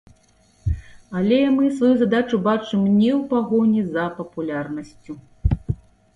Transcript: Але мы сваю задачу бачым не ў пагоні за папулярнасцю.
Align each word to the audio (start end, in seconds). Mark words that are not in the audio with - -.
Але 1.19 1.37
мы 1.57 1.69
сваю 1.75 1.91
задачу 1.99 2.39
бачым 2.47 2.81
не 2.97 3.11
ў 3.17 3.21
пагоні 3.35 3.81
за 3.93 4.09
папулярнасцю. 4.19 5.13